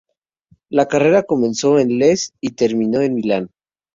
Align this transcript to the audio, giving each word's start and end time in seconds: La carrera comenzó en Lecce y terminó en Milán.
La 0.71 0.87
carrera 0.87 1.21
comenzó 1.21 1.77
en 1.77 1.99
Lecce 1.99 2.31
y 2.41 2.53
terminó 2.53 3.01
en 3.01 3.13
Milán. 3.13 3.51